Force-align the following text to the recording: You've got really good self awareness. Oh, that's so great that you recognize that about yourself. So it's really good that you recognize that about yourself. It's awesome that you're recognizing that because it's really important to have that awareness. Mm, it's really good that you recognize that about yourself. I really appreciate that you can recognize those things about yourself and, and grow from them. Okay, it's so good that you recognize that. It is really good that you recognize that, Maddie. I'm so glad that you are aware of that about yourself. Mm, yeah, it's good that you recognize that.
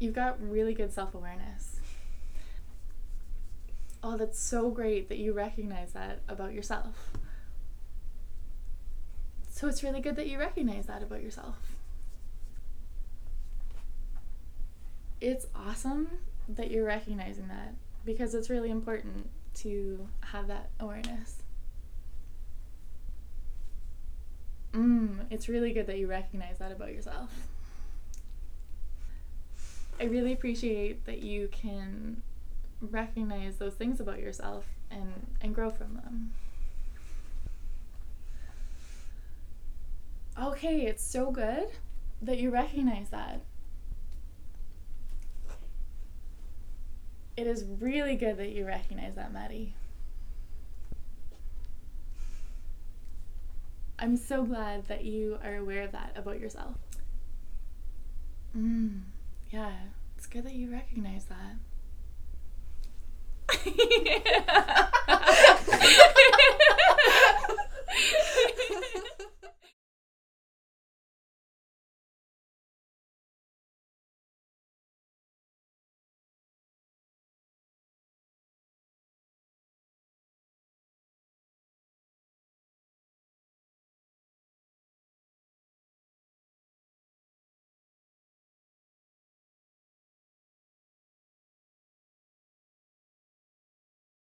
You've 0.00 0.14
got 0.14 0.38
really 0.40 0.72
good 0.72 0.92
self 0.92 1.14
awareness. 1.14 1.76
Oh, 4.02 4.16
that's 4.16 4.40
so 4.40 4.70
great 4.70 5.10
that 5.10 5.18
you 5.18 5.34
recognize 5.34 5.92
that 5.92 6.20
about 6.26 6.54
yourself. 6.54 7.10
So 9.50 9.68
it's 9.68 9.82
really 9.82 10.00
good 10.00 10.16
that 10.16 10.26
you 10.26 10.38
recognize 10.38 10.86
that 10.86 11.02
about 11.02 11.22
yourself. 11.22 11.76
It's 15.20 15.46
awesome 15.54 16.08
that 16.48 16.70
you're 16.70 16.86
recognizing 16.86 17.48
that 17.48 17.74
because 18.06 18.34
it's 18.34 18.48
really 18.48 18.70
important 18.70 19.28
to 19.56 20.08
have 20.32 20.46
that 20.46 20.70
awareness. 20.80 21.42
Mm, 24.72 25.26
it's 25.28 25.46
really 25.46 25.74
good 25.74 25.86
that 25.88 25.98
you 25.98 26.06
recognize 26.06 26.56
that 26.56 26.72
about 26.72 26.94
yourself. 26.94 27.30
I 30.00 30.04
really 30.04 30.32
appreciate 30.32 31.04
that 31.04 31.18
you 31.18 31.48
can 31.52 32.22
recognize 32.80 33.58
those 33.58 33.74
things 33.74 34.00
about 34.00 34.18
yourself 34.18 34.64
and, 34.90 35.12
and 35.42 35.54
grow 35.54 35.68
from 35.68 35.94
them. 35.94 36.32
Okay, 40.40 40.86
it's 40.86 41.04
so 41.04 41.30
good 41.30 41.68
that 42.22 42.38
you 42.38 42.50
recognize 42.50 43.10
that. 43.10 43.42
It 47.36 47.46
is 47.46 47.64
really 47.78 48.16
good 48.16 48.38
that 48.38 48.50
you 48.50 48.66
recognize 48.66 49.14
that, 49.16 49.32
Maddie. 49.32 49.74
I'm 53.98 54.16
so 54.16 54.44
glad 54.44 54.88
that 54.88 55.04
you 55.04 55.38
are 55.44 55.56
aware 55.56 55.82
of 55.82 55.92
that 55.92 56.12
about 56.16 56.40
yourself. 56.40 56.76
Mm, 58.56 59.00
yeah, 59.50 59.72
it's 60.16 60.26
good 60.26 60.44
that 60.44 60.54
you 60.54 60.70
recognize 60.70 61.26
that. 61.26 61.56